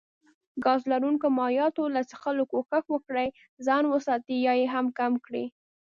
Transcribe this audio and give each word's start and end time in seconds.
ګاز 0.63 0.81
لرونکو 0.91 1.27
مايعاتو 1.37 1.83
له 1.95 2.01
څښلو 2.09 2.43
کوښښ 2.51 2.85
وکړي 2.91 3.27
ځان 3.65 3.83
وساتي 3.93 4.35
يا 4.47 4.53
يي 4.59 4.67
هم 4.73 4.85
کم 4.99 5.13
کړي 5.25 5.45